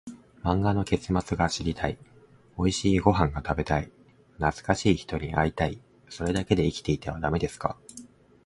[0.41, 1.99] 漫画の結末が知りたい、
[2.57, 3.91] おいしいご飯が食べたい、
[4.39, 7.77] 懐かしい人に会いたい、それだけで生きていてはダメですか？